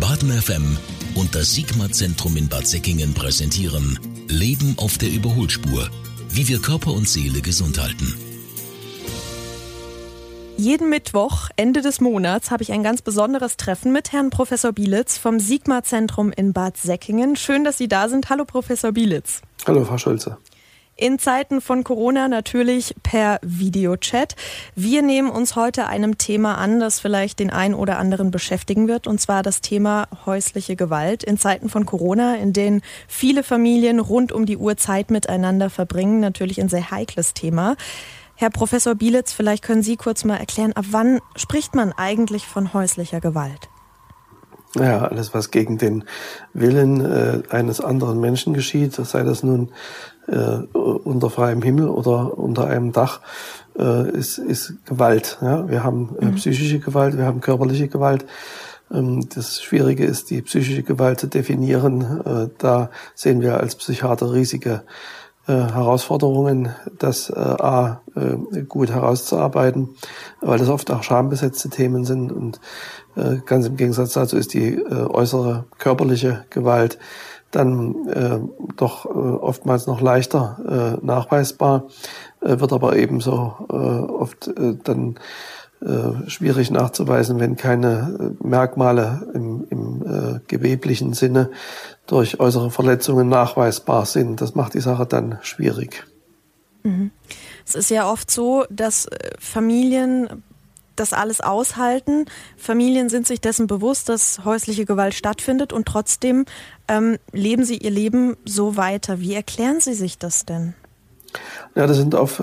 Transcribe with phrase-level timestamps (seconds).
[0.00, 0.76] Baden FM
[1.14, 5.88] und das Sigma-Zentrum in Bad Säckingen präsentieren Leben auf der Überholspur.
[6.30, 8.14] Wie wir Körper und Seele gesund halten.
[10.56, 15.18] Jeden Mittwoch, Ende des Monats, habe ich ein ganz besonderes Treffen mit Herrn Professor Bielitz
[15.18, 17.36] vom Sigma-Zentrum in Bad Säckingen.
[17.36, 18.30] Schön, dass Sie da sind.
[18.30, 19.42] Hallo, Professor Bielitz.
[19.66, 20.38] Hallo, Frau Schulze.
[20.94, 24.36] In Zeiten von Corona natürlich per Videochat.
[24.74, 29.06] Wir nehmen uns heute einem Thema an, das vielleicht den einen oder anderen beschäftigen wird,
[29.06, 31.24] und zwar das Thema häusliche Gewalt.
[31.24, 36.20] In Zeiten von Corona, in denen viele Familien rund um die Uhr Zeit miteinander verbringen,
[36.20, 37.76] natürlich ein sehr heikles Thema.
[38.34, 42.74] Herr Professor Bielitz, vielleicht können Sie kurz mal erklären, ab wann spricht man eigentlich von
[42.74, 43.71] häuslicher Gewalt?
[44.78, 46.04] Ja, alles, was gegen den
[46.54, 49.68] Willen äh, eines anderen Menschen geschieht, sei das nun
[50.28, 53.20] äh, unter freiem Himmel oder unter einem Dach,
[53.78, 55.38] äh, ist, ist Gewalt.
[55.42, 55.68] Ja?
[55.68, 56.34] Wir haben äh, mhm.
[56.36, 58.24] psychische Gewalt, wir haben körperliche Gewalt.
[58.90, 62.22] Ähm, das Schwierige ist, die psychische Gewalt zu definieren.
[62.24, 64.82] Äh, da sehen wir als Psychiater riesige
[65.46, 69.90] äh, Herausforderungen, das äh, A äh, gut herauszuarbeiten,
[70.40, 72.60] weil das oft auch schambesetzte Themen sind und
[73.16, 76.98] äh, ganz im Gegensatz dazu ist die äh, äußere körperliche Gewalt
[77.52, 78.40] dann äh,
[78.76, 81.84] doch äh, oftmals noch leichter äh, nachweisbar,
[82.40, 85.16] äh, wird aber ebenso äh, oft äh, dann
[85.84, 91.50] äh, schwierig nachzuweisen, wenn keine äh, Merkmale im, im äh, geweblichen Sinne
[92.06, 94.40] durch äußere Verletzungen nachweisbar sind.
[94.40, 96.04] Das macht die Sache dann schwierig.
[96.82, 97.10] Mhm.
[97.66, 100.42] Es ist ja oft so, dass äh, Familien
[100.96, 102.26] das alles aushalten.
[102.56, 106.44] Familien sind sich dessen bewusst, dass häusliche Gewalt stattfindet und trotzdem
[106.86, 109.20] ähm, leben sie ihr Leben so weiter.
[109.20, 110.74] Wie erklären Sie sich das denn?
[111.74, 112.42] Ja, das sind oft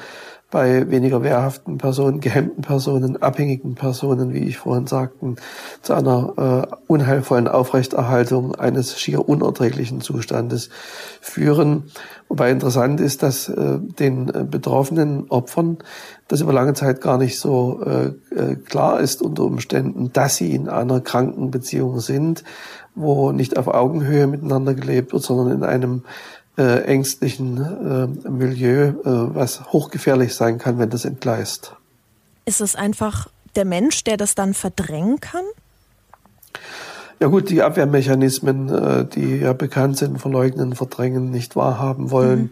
[0.50, 5.36] bei weniger wehrhaften Personen, gehemmten Personen, abhängigen Personen, wie ich vorhin sagten,
[5.82, 10.68] zu einer äh, unheilvollen Aufrechterhaltung eines schier unerträglichen Zustandes
[11.20, 11.84] führen.
[12.28, 15.78] Wobei interessant ist, dass äh, den äh, betroffenen Opfern
[16.26, 20.54] das über lange Zeit gar nicht so äh, äh klar ist unter Umständen, dass sie
[20.54, 22.44] in einer kranken Beziehung sind,
[22.94, 26.02] wo nicht auf Augenhöhe miteinander gelebt wird, sondern in einem
[26.56, 27.56] äh, ängstlichen
[28.24, 31.76] äh, Milieu, äh, was hochgefährlich sein kann, wenn das entgleist.
[32.44, 35.44] Ist es einfach der Mensch, der das dann verdrängen kann?
[37.20, 42.50] Ja gut, die Abwehrmechanismen, äh, die ja bekannt sind, verleugnen, verdrängen, nicht wahrhaben wollen mhm.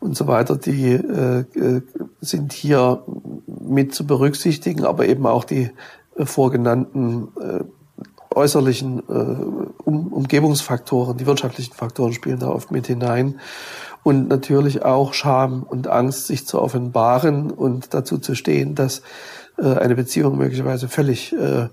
[0.00, 1.44] und so weiter, die äh,
[2.20, 3.02] sind hier
[3.46, 5.70] mit zu berücksichtigen, aber eben auch die
[6.16, 7.28] vorgenannten
[8.36, 13.40] äußerlichen äh, um Umgebungsfaktoren, die wirtschaftlichen Faktoren spielen da oft mit hinein.
[14.02, 19.02] Und natürlich auch Scham und Angst, sich zu offenbaren und dazu zu stehen, dass
[19.58, 21.68] äh, eine Beziehung möglicherweise völlig äh,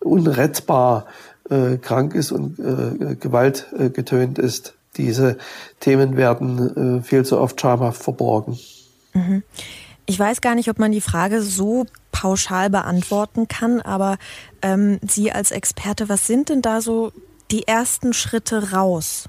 [0.00, 1.06] unrettbar
[1.50, 4.74] äh, krank ist und äh, gewaltgetönt ist.
[4.96, 5.36] Diese
[5.80, 8.58] Themen werden äh, viel zu oft schamhaft verborgen.
[9.12, 9.42] Mhm.
[10.06, 14.18] Ich weiß gar nicht, ob man die Frage so pauschal beantworten kann, aber
[14.62, 17.12] ähm, Sie als Experte, was sind denn da so
[17.50, 19.28] die ersten Schritte raus?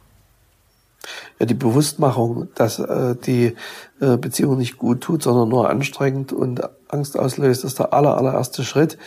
[1.40, 3.56] Ja, die Bewusstmachung, dass äh, die
[4.00, 8.64] äh, Beziehung nicht gut tut, sondern nur anstrengend und Angst auslöst, ist der aller, allererste
[8.64, 8.98] Schritt,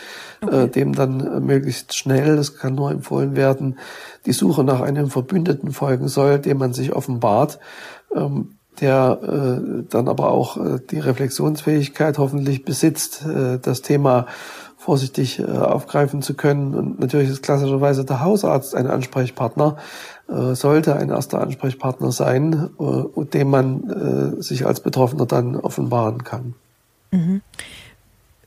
[0.41, 0.63] äh, okay.
[0.63, 3.79] äh, dem dann äh, möglichst schnell, das kann nur empfohlen werden,
[4.25, 7.59] die Suche nach einem Verbündeten folgen soll, dem man sich offenbart.
[8.15, 14.27] Ähm, der äh, dann aber auch äh, die Reflexionsfähigkeit hoffentlich besitzt, äh, das Thema
[14.77, 16.73] vorsichtig äh, aufgreifen zu können.
[16.73, 19.77] Und natürlich ist klassischerweise der Hausarzt ein Ansprechpartner,
[20.29, 26.23] äh, sollte ein erster Ansprechpartner sein, äh, dem man äh, sich als Betroffener dann offenbaren
[26.23, 26.55] kann.
[27.11, 27.41] Mhm.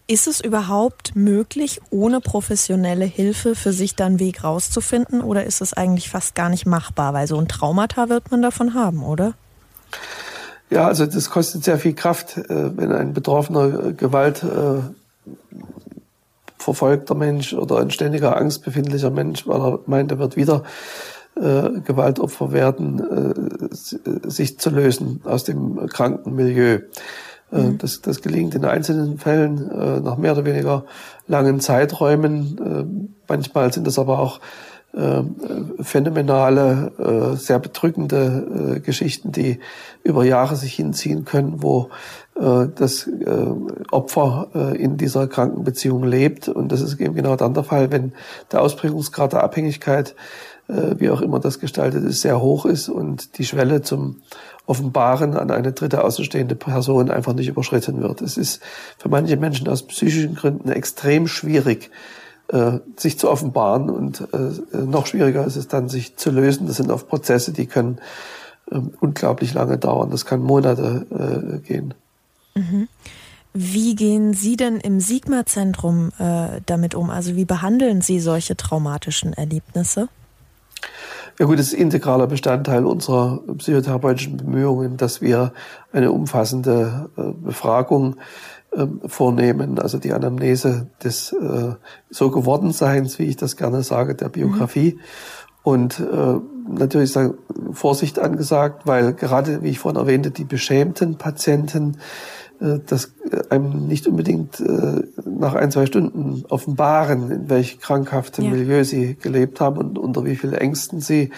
[0.08, 5.74] Ist es überhaupt möglich, ohne professionelle Hilfe für sich dann Weg rauszufinden oder ist es
[5.74, 7.14] eigentlich fast gar nicht machbar?
[7.14, 9.34] Weil so ein Traumata wird man davon haben, oder?
[10.72, 14.80] Ja, also das kostet sehr viel Kraft, äh, wenn ein Betroffener äh, Gewalt äh,
[16.56, 20.62] verfolgter Mensch oder ein ständiger angstbefindlicher Mensch, weil er meint, er wird wieder
[21.36, 23.00] äh, Gewaltopfer werden,
[23.70, 26.78] äh, sich zu lösen aus dem kranken Milieu.
[27.50, 27.76] Mhm.
[27.76, 30.86] Das, das gelingt in einzelnen Fällen äh, nach mehr oder weniger
[31.26, 32.58] langen Zeiträumen.
[32.58, 34.40] Äh, manchmal sind es aber auch
[34.94, 35.22] äh,
[35.82, 39.58] phänomenale, äh, sehr bedrückende äh, Geschichten, die
[40.02, 41.88] über Jahre sich hinziehen können, wo
[42.34, 43.46] äh, das äh,
[43.90, 46.48] Opfer äh, in dieser Krankenbeziehung lebt.
[46.48, 48.12] Und das ist eben genau dann der Fall, wenn
[48.50, 50.14] der Ausprägungsgrad der Abhängigkeit,
[50.68, 54.20] äh, wie auch immer das gestaltet ist, sehr hoch ist und die Schwelle zum
[54.66, 58.20] Offenbaren an eine dritte außenstehende Person einfach nicht überschritten wird.
[58.20, 58.62] Es ist
[58.96, 61.90] für manche Menschen aus psychischen Gründen extrem schwierig,
[62.52, 66.66] äh, sich zu offenbaren und äh, noch schwieriger ist es dann, sich zu lösen.
[66.66, 67.98] Das sind oft Prozesse, die können
[68.70, 70.10] äh, unglaublich lange dauern.
[70.10, 71.94] Das kann Monate äh, gehen.
[72.54, 72.88] Mhm.
[73.54, 77.10] Wie gehen Sie denn im Sigma-Zentrum äh, damit um?
[77.10, 80.08] Also wie behandeln Sie solche traumatischen Erlebnisse?
[81.38, 85.52] Ja gut, es ist integraler Bestandteil unserer psychotherapeutischen Bemühungen, dass wir
[85.92, 88.16] eine umfassende äh, Befragung
[88.74, 91.74] äh, vornehmen, also die Anamnese des äh,
[92.10, 94.94] so geworden Seins, wie ich das gerne sage, der Biografie.
[94.94, 95.00] Mhm.
[95.62, 96.34] Und äh,
[96.68, 97.34] natürlich ist
[97.72, 101.98] Vorsicht angesagt, weil gerade, wie ich vorhin erwähnte, die beschämten Patienten
[102.62, 108.44] äh, das äh, einem nicht unbedingt äh, nach ein, zwei Stunden offenbaren, in welch krankhaftem
[108.44, 108.50] ja.
[108.50, 111.30] Milieu sie gelebt haben und unter wie viel Ängsten sie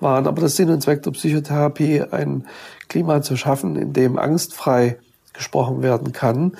[0.00, 0.26] waren.
[0.26, 2.44] Aber das Sinn und Zweck der Psychotherapie, ein
[2.88, 4.98] Klima zu schaffen, in dem angstfrei
[5.32, 6.52] gesprochen werden kann,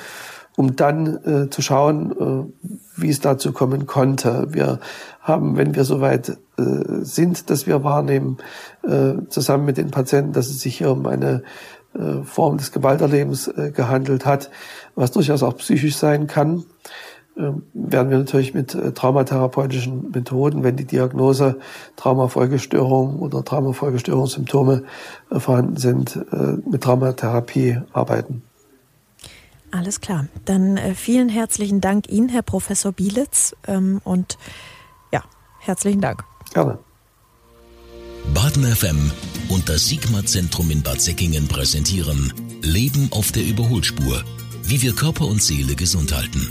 [0.56, 4.48] um dann äh, zu schauen, äh, wie es dazu kommen konnte.
[4.50, 4.80] Wir
[5.20, 8.38] haben, wenn wir soweit äh, sind, dass wir wahrnehmen,
[8.82, 11.42] äh, zusammen mit den Patienten, dass es sich hier um eine
[11.94, 14.50] äh, Form des Gewalterlebens äh, gehandelt hat,
[14.94, 16.64] was durchaus auch psychisch sein kann,
[17.34, 21.58] werden wir natürlich mit traumatherapeutischen Methoden, wenn die Diagnose
[21.96, 24.82] Traumafolgestörung oder Traumafolgestörungssymptome
[25.30, 26.20] vorhanden sind,
[26.70, 28.42] mit Traumatherapie arbeiten.
[29.72, 30.28] Alles klar.
[30.44, 34.38] Dann vielen herzlichen Dank Ihnen, Herr Professor Bielitz, ähm, und
[35.12, 35.24] ja,
[35.60, 36.24] herzlichen Dank.
[36.52, 36.78] Gerne.
[38.34, 39.10] Baden FM
[39.48, 42.32] und das Sigma-Zentrum in Bad Säckingen präsentieren
[42.62, 44.22] Leben auf der Überholspur.
[44.62, 46.48] Wie wir Körper und Seele gesund halten.